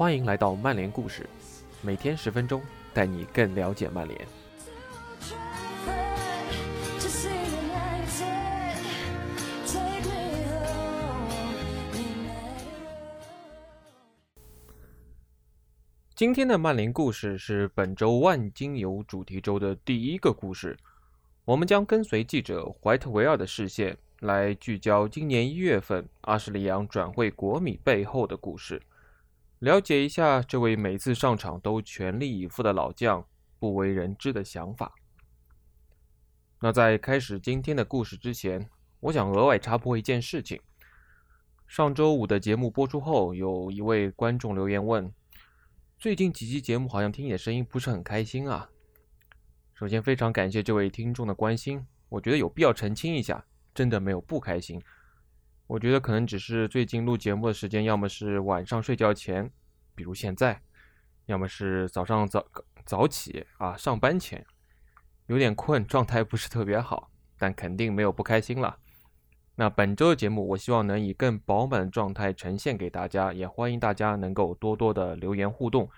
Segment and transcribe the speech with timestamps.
[0.00, 1.28] 欢迎来到曼联故事，
[1.82, 2.62] 每天十分钟，
[2.94, 4.18] 带你更了解曼联。
[16.14, 20.74] 今天的曼联故事是本周万金油主题周的第一个故事。
[21.44, 28.80] 我们将跟随记者怀特维尔的视线，来聚焦今年一月份阿什利杨转会国米背后的故事，
[29.60, 33.26] 了解一下这位每次上场都全力以赴的老将
[33.58, 34.94] 不为人知的想法。
[36.60, 38.70] 那在开始今天的故事之前，
[39.00, 40.58] 我想额外插播一件事情：
[41.68, 45.12] 上周五的节目播出后，有一位观众留言问。
[45.98, 48.70] 最近几期节目好像听你的声音不是很开心啊。
[49.74, 54.80] 首先非常感谢这位听众的关心，我觉得有必要澄清一下，真的没有不开心。
[55.70, 59.48] 我觉得可能只是最近录节目的时间，要么是晚上睡觉前，
[59.94, 60.60] 比如现在，
[61.26, 62.44] 要么是早上早
[62.84, 64.44] 早起啊上班前，
[65.28, 68.78] 有点困，状态不是特别好，但肯定没有不开心了。
[69.54, 75.88] 那本周的节目，我希望能以更饱满的状态呈现给大家，也欢迎大家能够多多的留言互动，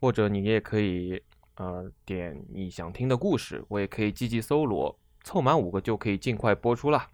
[0.00, 1.20] 或者你也可以
[1.56, 7.08] 呃点你想听的故事，我也可以积极搜罗，凑满五个就可以尽快播出了。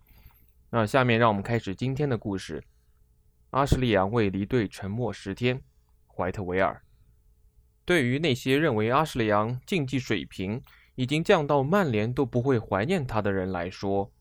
[0.76, 2.62] 那下面让我们开始今天的故事。
[3.48, 5.62] 阿什利杨为离队沉默十天，
[6.06, 6.82] 怀特维尔。
[7.86, 10.62] 对于那些认为阿什利杨竞技水平
[10.94, 14.12] 已经降到曼联都不会怀念他的人来说，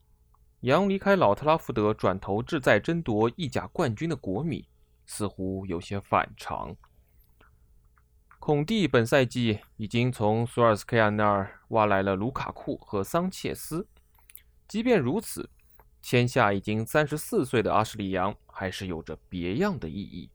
[0.62, 4.70] 杨离开老特拉福德，转投志在争夺意甲冠军的国米，
[5.06, 6.74] 似乎有些反常。
[8.40, 13.86] 孔蒂本赛季已经从索尔斯克亚那儿挖来了卢卡库和桑切斯，
[14.70, 15.50] 即便如此，
[16.06, 20.30] 签下已经三十四岁的阿什利杨还是有着别样的意义。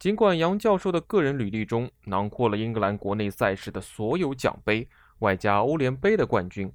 [0.00, 4.88] 尽管杨教授的个人履历中囊括了英格兰国内赛事的所有奖杯，
[5.20, 6.72] 外加欧联杯的冠军。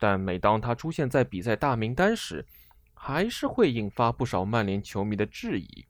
[0.00, 2.44] 但每当他出现在比赛大名单时，
[2.94, 5.86] 还是会引发不少曼联球迷的质疑。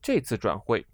[0.00, 0.86] 这次转会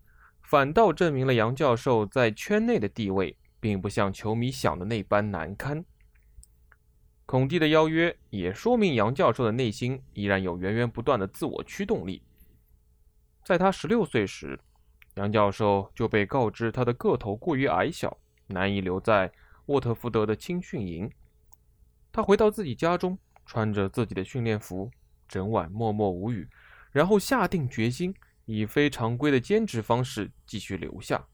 [0.42, 5.84] 反倒证明了杨教授在圈内的地位并不像球迷想的那般难堪。
[7.26, 12.22] 孔蒂的邀约也说明杨教授的内心依然有源源不断的自我驱动力。
[13.44, 14.58] 在他十六岁时，
[15.16, 18.16] 杨教授就被告知他的个头过于矮小，
[18.46, 19.32] 难以留在
[19.66, 21.10] 沃特福德的青训营。
[22.12, 24.88] 他回到自己家中，穿着自己的训练服，
[25.28, 26.48] 整晚默默无语，
[26.92, 28.14] 然后下定决心
[28.44, 31.26] 以非常规的兼职方式继续留下。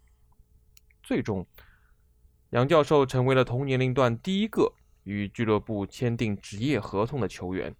[1.03, 1.47] 最终，
[2.50, 4.72] 杨教授成为了同年龄段第一个
[5.05, 7.75] 与俱乐部签订职业合同的球员。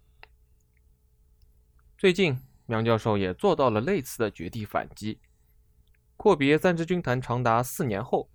[1.97, 5.19] 最近，杨教授也做到了类似的绝地反击。
[6.17, 8.29] 阔别三支军团长达四年后，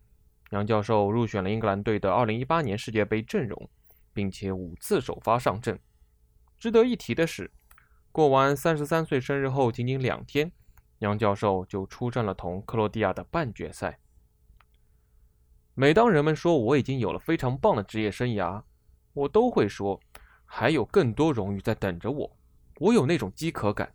[0.51, 3.69] 杨教授入选了英格兰队的2018年世界杯阵容。
[4.19, 5.79] 并且五次首发上阵。
[6.59, 7.53] 值得一提的是，
[8.11, 10.51] 过完三十三岁生日后仅仅两天，
[10.99, 14.01] 杨教授就出战了同克罗地亚的半决赛。
[15.75, 18.65] 每当人们说我已经有了非常棒的职业生涯，
[19.13, 20.01] 我都会说
[20.45, 22.37] 还有更多荣誉在等着我。
[22.79, 23.93] 我有那种饥渴感。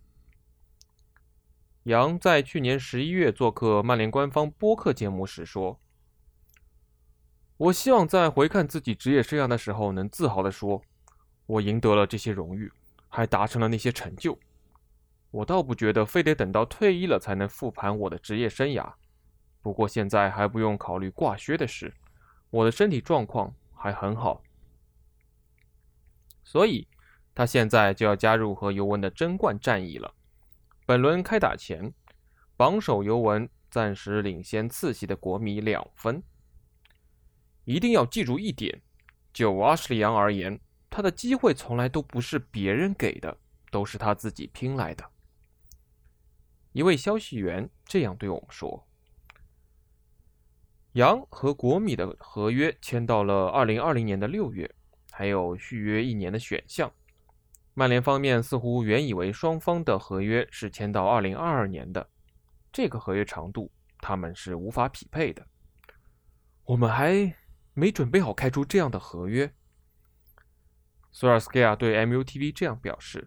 [1.84, 5.80] 杨在去年十一月做客曼联官方播客节目时说。
[7.56, 10.82] 我希望在回看自己职业生涯的时候，能自豪地说
[11.46, 12.70] ：“我赢得了这些荣誉，
[13.08, 14.36] 还达成了那些成就。”
[15.30, 18.92] 我倒不觉得非得等到退役了才能复盘我的职业生涯。
[19.62, 21.94] 不过现在还不用考虑挂靴的事，
[22.50, 24.42] 我的身体状况还很好。
[26.44, 26.86] 所以，
[27.34, 30.14] 他现在就要加入和尤文的争冠战役了。
[30.86, 31.92] 本轮开打前，
[32.56, 36.22] 榜首尤文暂时领先次席的国米两分。
[37.64, 38.82] 一定要记住一点：
[39.32, 40.60] 就阿什利杨而言，
[40.90, 43.38] 他的机会从来都不是别人给的，
[43.72, 45.04] 都是他自己拼来的。
[46.72, 48.86] 一位消息源这样对我们说
[50.92, 54.72] ：“杨和国米的合约签到了二零二零年的六月，
[55.14, 56.92] 还有续约一年的选项。
[57.72, 62.08] 曼联方面似乎原以为双方的合约是签到二零二二年的，
[62.72, 63.70] 这个合约长度
[64.00, 65.46] 他们是无法匹配的。
[66.64, 67.34] 我们还。”
[67.76, 69.52] 没准备好开出这样的合约，
[71.10, 73.26] 索尔斯克亚对 MUTV 这样表示。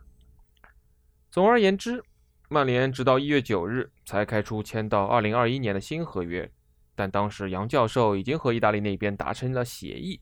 [1.29, 2.01] 总而言之，
[2.47, 6.49] 曼联直到一月九日才开出签到二零二一年的新合约，
[6.95, 10.21] 但当时杨教授已经和意大利那边达成了协议。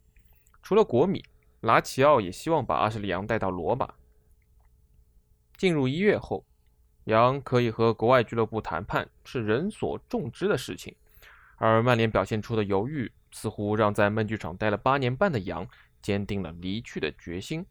[0.64, 1.24] 除了国米，
[1.66, 3.92] 拉齐奥也希望把阿什利杨带到罗马。
[5.58, 6.46] 进入一月后，
[7.06, 10.96] 杨可以和国外俱乐部谈判是人所众知的事情，
[11.56, 15.68] 而曼联表现出的犹豫，似乎让在闷剧场待了八年半的杨
[16.04, 17.66] 坚定了离去的决心。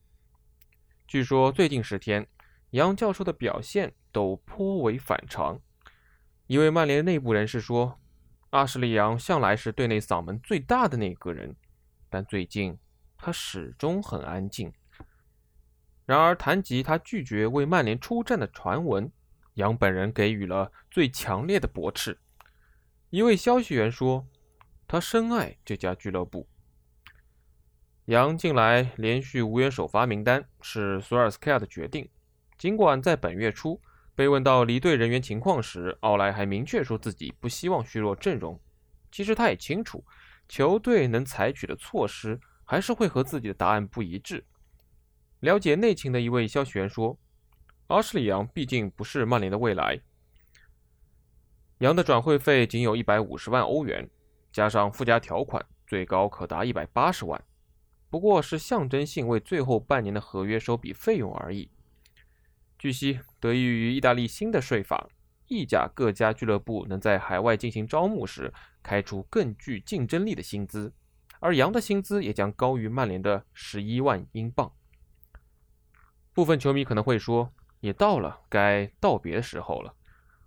[1.07, 2.27] 据说最近十天，
[2.71, 5.61] 杨教授的表现都颇为反常。
[6.49, 8.01] 一位曼联内部人士说
[8.51, 11.55] ：“阿什利·杨向来是队内嗓门最大的那个人，
[12.11, 12.77] 但最近
[13.17, 14.73] 他始终很安静。”
[16.07, 19.11] 然而，谈及他拒绝为曼联出战的传闻，
[19.55, 22.19] 杨本人给予了最强烈的驳斥。
[23.11, 24.27] 一位消息源说
[24.87, 26.47] ：“他深爱这家俱乐部。”
[28.07, 32.07] 杨近来连续无缘首发名单是索尔斯克亚的决定。
[32.59, 33.81] 尽管在本月初
[34.15, 38.61] 被问到离队人员情况时，奥莱还明确说自己不希望削弱阵容。
[39.11, 40.05] 其实他也清楚，
[40.49, 44.45] 球队能采取的措施还是会和自己的答案不一致。
[45.41, 47.19] 了解内情的一位消息源说
[47.89, 50.01] ：“阿什利·杨毕竟不是曼联的未来。
[51.79, 54.09] 杨的转会费仅有一百五十万欧元，
[54.53, 57.43] 加上附加条款，最高可达一百八十万。”
[58.09, 61.69] 不过是象征性为最后半年的合约收笔费用而已。
[62.79, 65.09] 据悉，得益于意大利新的税法，
[65.49, 70.93] 意甲各家俱乐部能在海外进行招募时开出更具竞争力的薪资，
[71.45, 74.73] 而杨的薪资也将高于曼联的十一万英镑。
[76.33, 79.95] 部分球迷可能会说，也到了该道别的时候了。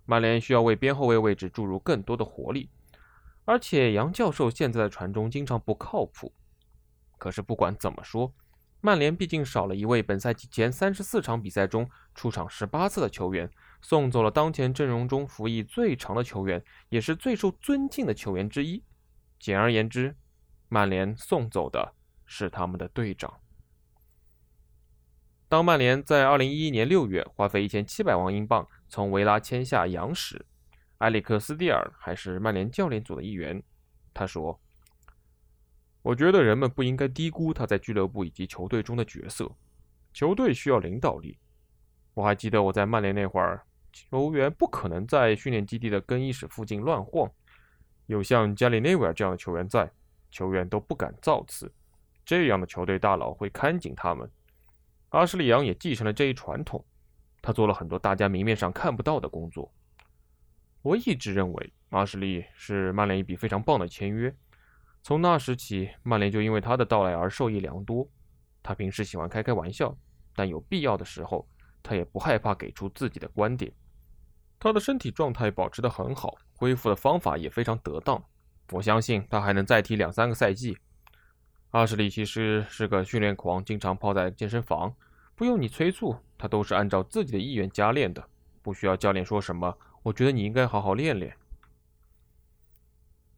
[0.06, 2.68] 曼联需要为边后卫位置注入更多的活力，
[3.44, 6.34] 而且杨教授现在的传中经常不靠谱。
[7.16, 8.34] 可是不管怎么说，
[8.80, 13.48] 曼联毕竟少了一位本赛季前三十四场比赛中出场十八次的球员，
[13.80, 18.82] 送走了当前阵容中服役最长的球员，也是最受尊敬的球员之一。
[19.38, 20.16] 简而言之，
[20.68, 21.94] 曼联送走的
[22.24, 23.40] 是他们的队长。
[25.48, 30.46] 当曼联在二零一一年六月花费一千七百万英镑从维拉签下杨时，
[30.98, 33.62] 埃里克斯蒂尔还是曼联教练组的一员。
[34.12, 34.60] 他说。
[36.00, 39.50] 我觉得人们不应该低估他在俱乐部以及球队中的角色。
[40.14, 41.38] 球队需要领导力。
[42.14, 47.30] 我还记得我在曼联那会儿，球员不可能在训练基地的更衣室附近乱晃。
[48.06, 49.92] 有像加里内维尔这样的球员在，
[50.30, 51.72] 球员都不敢造次。
[52.24, 54.30] 这样的球队大佬会看紧他们。
[55.10, 56.84] 阿什利·杨也继承了这一传统，
[57.40, 59.72] 他做了很多大家明面上看不到的工作。
[60.82, 64.34] 我一直认为阿什利是曼联一笔非常棒的签约。
[65.02, 68.06] 从那时起，曼联就因为他的到来而受益良多。
[68.62, 69.96] 他平时喜欢开开玩笑，
[70.34, 71.48] 但有必要的时候，
[71.82, 73.72] 他也不害怕给出自己的观点。
[74.60, 78.22] 他的身体状态保持得很好，恢复的方法也非常得当。
[78.70, 80.76] 我相信他还能再踢两三个赛季。
[81.70, 84.94] 阿什利其实是个训练狂，经常泡在健身房，
[85.34, 88.24] 不用你催促，他都是按照自己的意愿加练的，
[88.62, 89.76] 不需要教练说什么。
[90.02, 91.36] 我觉得你应该好好练练。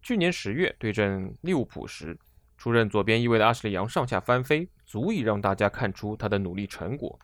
[0.00, 2.16] 去年十月对阵利物浦时，
[2.56, 7.18] 出任左边翼位的阿什利·杨上下翻飞，足以让大家看出他的努力成果。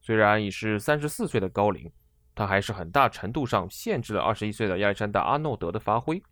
[0.00, 1.90] 虽然已是三十四岁的高龄，
[2.34, 6.22] 他还是很大程度上限制了二十一岁的亚历山大·阿诺德的发挥。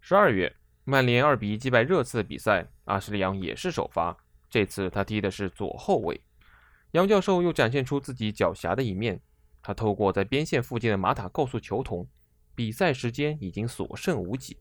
[0.00, 4.16] 十二月，曼联二比一击败热刺的比赛，阿什利·杨也是首发，
[4.48, 6.20] 这次他踢的是左后卫。
[6.92, 9.20] 杨教授又展现出自己狡黠的一面，
[9.62, 12.08] 他透过在边线附近的马塔告诉球童，
[12.54, 14.56] 比赛时间已经所剩无几。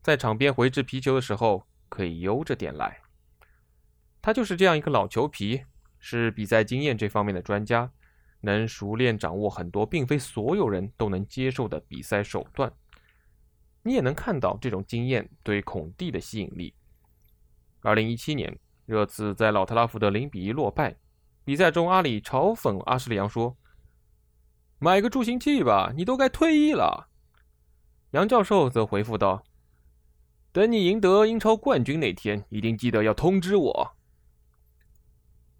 [0.00, 3.00] 在场边回掷皮球的时候，可以悠着点来。
[4.22, 5.62] 他就是这样一个老球皮，
[5.98, 7.90] 是比赛经验这方面的专家，
[8.40, 12.72] 能熟练掌握很多并非所有人都能接受的比赛手段。
[13.86, 16.74] 你也能看到这种经验对孔蒂的吸引力。
[17.82, 20.96] 二零一七年，热刺在老特拉福德零比一落败。
[21.44, 23.56] 比赛中，阿里嘲讽阿什利杨说
[24.80, 27.08] ：“买个助行器吧，你都该退役了。”
[28.10, 29.44] 杨教授则回复道。
[30.50, 33.96] 等你赢得英超冠军那天，一定记得要通知我。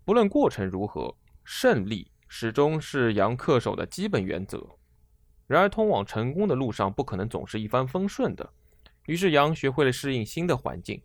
[0.05, 4.67] 不论过程如何，胜利始终是杨恪守的基本原则。
[5.47, 8.53] 然而，通往成功的路上不可能总是一帆风顺的。
[9.07, 11.01] 于是，杨学会了适应新的环境。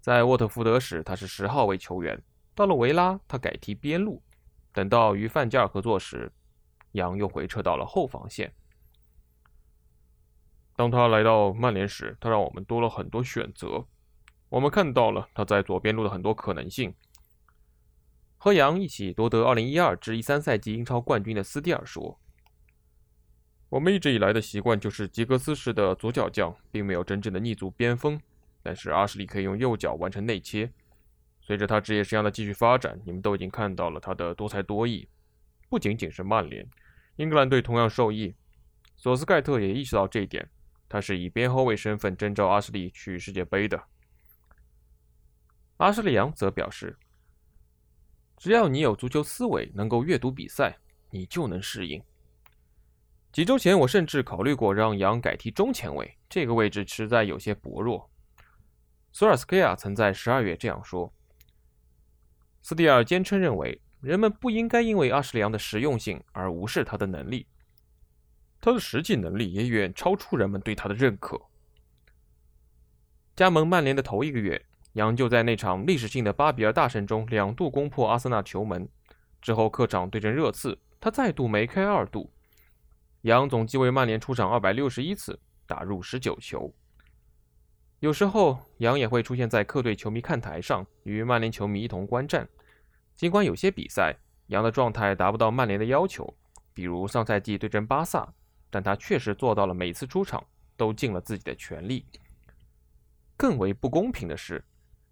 [0.00, 2.16] 在沃特福德时，他是十号位球员；
[2.54, 4.20] 到了维拉，他改踢边路；
[4.72, 6.32] 等到与范加尔合作时，
[6.92, 8.52] 杨又回撤到了后防线。
[10.74, 13.84] 当他来到曼联时，他让我们多了很多选择。
[14.48, 16.94] 我们看到了他在左边路的很多可能性。
[18.38, 22.18] 和杨一起夺得2012至13赛季英超冠军的斯蒂尔说
[23.68, 28.18] ：“我们一直以来的习惯就是吉格斯式的左脚将，并没有真正的逆足边锋。
[28.62, 30.70] 但是阿什利可以用右脚完成内切。
[31.40, 35.08] 随着他职业生涯的继续发展，你们都已经看到了他的多才多艺。
[35.68, 36.66] 不仅仅是曼联。”
[37.16, 38.34] 英格兰队同样受益。
[38.96, 40.48] 索斯盖特也意识到这一点，
[40.88, 43.82] 他是以边后卫身份征召阿什利去世界杯的。
[45.76, 46.96] 阿什利杨则表示
[48.38, 50.78] ：“只要你有足球思维，能够阅读比赛，
[51.10, 52.02] 你就能适应。”
[53.30, 58.10] 几周前，我甚至考虑过让杨改踢中前卫，这个位置实在有些薄弱。
[59.12, 61.12] 索尔斯克亚曾在十二月这样说。
[62.62, 67.46] 斯蒂尔坚称认为，人们不应该因为阿什利杨的实用性而无视他的能力。
[68.60, 71.40] 他的实际能力也远超出人们对他的认可。
[73.36, 74.60] 加盟曼联的头一个月，
[74.94, 78.88] 杨就在那场历史性的巴比尔大胜中两度攻破阿森纳球门。
[79.40, 82.32] 之后客场对阵热刺，他再度梅开二度。
[83.22, 86.72] 杨总计为曼联出场二百六十一次，打入十九球。
[87.98, 92.48] 有时候，杨也会出现在客队球迷看台上，与曼联球迷一同观战。
[93.16, 96.32] 尽管有些比赛，杨的状态达不到曼联的要求，
[96.72, 98.32] 比如上赛季对阵巴萨。
[98.70, 100.46] 但他确实做到了每次出场
[100.76, 102.04] 都尽了自己的全力。
[103.34, 104.62] 更为不公平的是，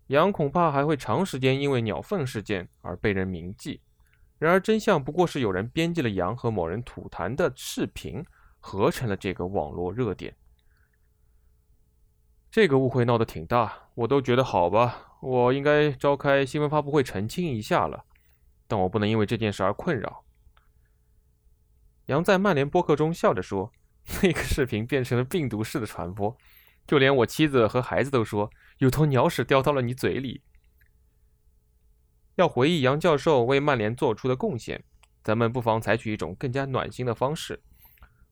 [0.09, 3.81] 杨恐怕还会长时间因为鸟粪事件而被人铭记。
[4.39, 8.25] 然而真相不过是有人编辑了杨和某人吐痰的视频，
[8.61, 10.37] 合成了这个网络热点。
[12.51, 18.05] 这个误会闹得挺大，我都觉得好吧，我应该召开新闻发布会澄清一下了。
[18.67, 20.25] 但我不能因为这件事而困扰。
[22.07, 23.73] 杨在曼联播客中笑着说
[24.23, 26.37] ：“那个视频变成了病毒式的传播，
[26.87, 30.43] 就连我妻子和孩子都说有头鸟屎掉到了你嘴里。”
[32.37, 34.85] 要回忆杨教授为曼联做出的贡献，
[35.25, 37.63] 咱们不妨采取一种更加暖心的方式，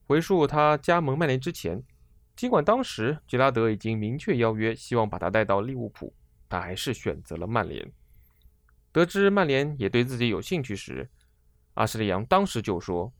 [0.07, 1.83] 回溯他加盟曼联之前。
[2.35, 6.13] 尽管当时杰拉德已经明确邀约，希望把他带到利物浦，
[6.47, 7.91] 他还是选择了曼联。
[8.91, 11.09] 得知曼联也对自己有兴趣时，
[11.73, 13.11] 阿什利杨当时就说。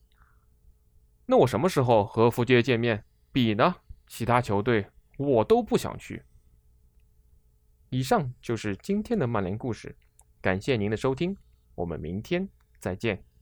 [1.25, 3.03] 那我什么时候和福杰见面？
[3.31, 3.75] 比呢？
[4.07, 4.85] 其他球队
[5.17, 6.21] 我都不想去。
[7.89, 9.95] 以上就是今天的曼联故事，
[10.45, 11.35] 感谢您的收听，
[11.73, 12.47] 我们明天
[12.77, 13.34] 再见。